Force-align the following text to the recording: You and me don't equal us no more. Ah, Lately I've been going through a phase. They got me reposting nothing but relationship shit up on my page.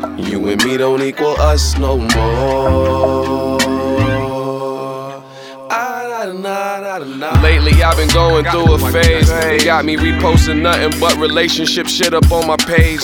You 0.00 0.48
and 0.48 0.64
me 0.64 0.76
don't 0.76 1.02
equal 1.02 1.36
us 1.40 1.76
no 1.78 1.98
more. 1.98 2.08
Ah, 5.72 7.40
Lately 7.42 7.82
I've 7.82 7.96
been 7.96 8.08
going 8.08 8.44
through 8.44 8.74
a 8.74 8.78
phase. 8.92 9.28
They 9.28 9.58
got 9.58 9.84
me 9.84 9.96
reposting 9.96 10.62
nothing 10.62 10.98
but 11.00 11.16
relationship 11.16 11.86
shit 11.86 12.14
up 12.14 12.30
on 12.32 12.46
my 12.46 12.56
page. 12.56 13.00